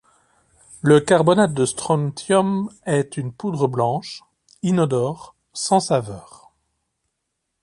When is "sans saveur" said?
5.53-6.51